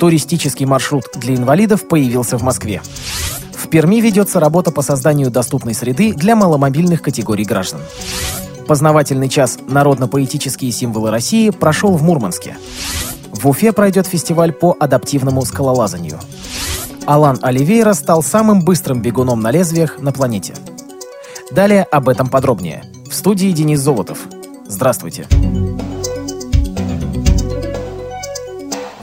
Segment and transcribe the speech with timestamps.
[0.00, 2.80] Туристический маршрут для инвалидов появился в Москве.
[3.52, 7.80] В Перми ведется работа по созданию доступной среды для маломобильных категорий граждан.
[8.66, 12.56] Познавательный час «Народно-поэтические символы России» прошел в Мурманске.
[13.30, 16.18] В Уфе пройдет фестиваль по адаптивному скалолазанию.
[17.04, 20.54] Алан Оливейра стал самым быстрым бегуном на лезвиях на планете.
[21.50, 22.84] Далее об этом подробнее.
[23.10, 24.20] В студии Денис Золотов.
[24.66, 25.26] Здравствуйте.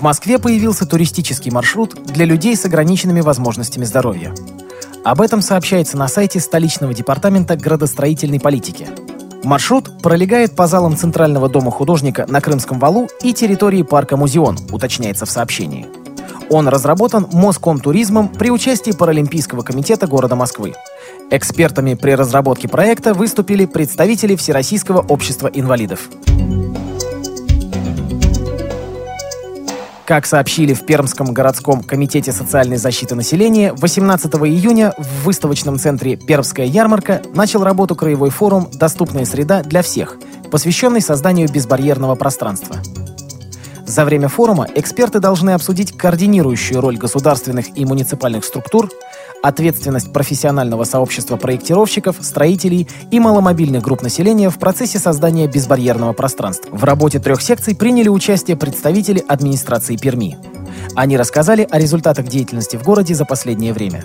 [0.00, 4.34] В Москве появился туристический маршрут для людей с ограниченными возможностями здоровья.
[5.04, 8.88] Об этом сообщается на сайте столичного департамента градостроительной политики.
[9.44, 15.26] Маршрут пролегает по залам Центрального дома художника на Крымском валу и территории парка Музеон, уточняется
[15.26, 15.86] в сообщении.
[16.48, 20.72] Он разработан Москомтуризмом при участии Паралимпийского комитета города Москвы.
[21.30, 26.08] Экспертами при разработке проекта выступили представители Всероссийского общества инвалидов.
[30.10, 36.66] Как сообщили в Пермском городском комитете социальной защиты населения, 18 июня в выставочном центре «Пермская
[36.66, 40.16] ярмарка» начал работу краевой форум «Доступная среда для всех»,
[40.50, 42.74] посвященный созданию безбарьерного пространства.
[43.86, 48.88] За время форума эксперты должны обсудить координирующую роль государственных и муниципальных структур,
[49.42, 56.70] ответственность профессионального сообщества проектировщиков, строителей и маломобильных групп населения в процессе создания безбарьерного пространства.
[56.74, 60.38] В работе трех секций приняли участие представители администрации Перми.
[60.94, 64.04] Они рассказали о результатах деятельности в городе за последнее время.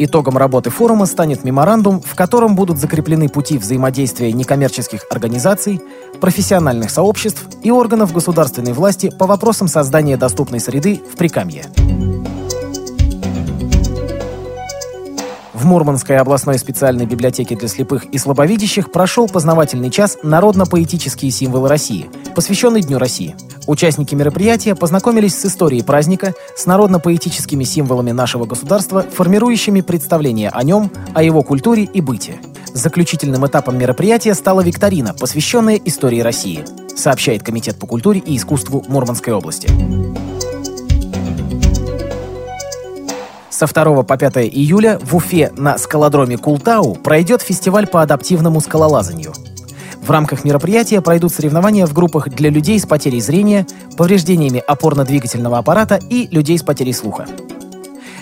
[0.00, 5.80] Итогом работы форума станет меморандум, в котором будут закреплены пути взаимодействия некоммерческих организаций,
[6.20, 11.64] профессиональных сообществ и органов государственной власти по вопросам создания доступной среды в Прикамье.
[15.58, 22.08] В Мурманской областной специальной библиотеке для слепых и слабовидящих прошел познавательный час «Народно-поэтические символы России»,
[22.36, 23.34] посвященный Дню России.
[23.66, 30.92] Участники мероприятия познакомились с историей праздника, с народно-поэтическими символами нашего государства, формирующими представление о нем,
[31.12, 32.36] о его культуре и быте.
[32.72, 36.64] Заключительным этапом мероприятия стала викторина, посвященная истории России,
[36.96, 39.68] сообщает Комитет по культуре и искусству Мурманской области.
[43.58, 49.32] Со 2 по 5 июля в Уфе на скалодроме Култау пройдет фестиваль по адаптивному скалолазанию.
[50.00, 55.98] В рамках мероприятия пройдут соревнования в группах для людей с потерей зрения, повреждениями опорно-двигательного аппарата
[56.08, 57.26] и людей с потерей слуха.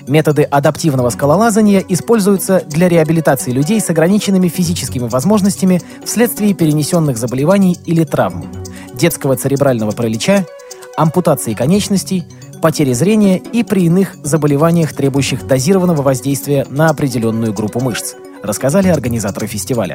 [0.09, 8.05] Методы адаптивного скалолазания используются для реабилитации людей с ограниченными физическими возможностями вследствие перенесенных заболеваний или
[8.05, 8.51] травм,
[8.95, 10.47] детского церебрального паралича,
[10.97, 12.25] ампутации конечностей,
[12.61, 19.47] потери зрения и при иных заболеваниях, требующих дозированного воздействия на определенную группу мышц, рассказали организаторы
[19.47, 19.95] фестиваля.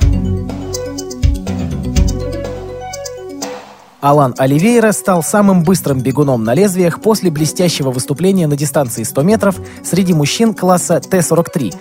[4.01, 9.55] Алан Оливейра стал самым быстрым бегуном на лезвиях после блестящего выступления на дистанции 100 метров
[9.83, 11.75] среди мужчин класса Т-43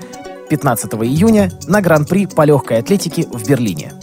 [0.51, 3.95] 15 июня на Гран-при по легкой атлетике в Берлине.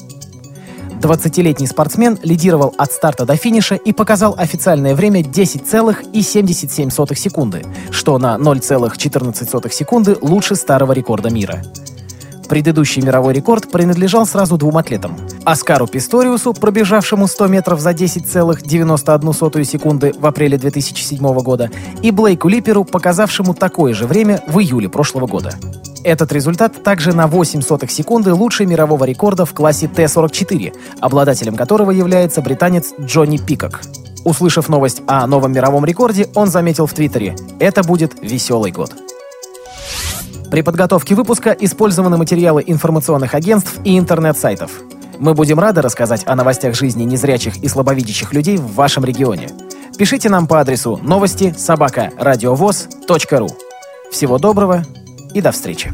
[0.99, 8.35] 20-летний спортсмен лидировал от старта до финиша и показал официальное время 10,77 секунды, что на
[8.35, 11.61] 0,14 секунды лучше старого рекорда мира.
[12.49, 15.17] Предыдущий мировой рекорд принадлежал сразу двум атлетам.
[15.43, 21.69] Оскару Писториусу, пробежавшему 100 метров за 10,91 секунды в апреле 2007 года,
[22.01, 25.51] и Блейку Липеру, показавшему такое же время в июле прошлого года.
[26.07, 31.91] Этот результат также на 8 сотых секунды лучше мирового рекорда в классе Т-44, обладателем которого
[31.91, 33.81] является британец Джонни Пикок.
[34.23, 38.93] Услышав новость о новом мировом рекорде, он заметил в Твиттере «Это будет веселый год».
[40.49, 44.71] При подготовке выпуска использованы материалы информационных агентств и интернет-сайтов.
[45.19, 49.49] Мы будем рады рассказать о новостях жизни незрячих и слабовидящих людей в вашем регионе.
[49.97, 53.49] Пишите нам по адресу новости собака ру.
[54.09, 54.85] Всего доброго
[55.37, 55.91] и до встречи.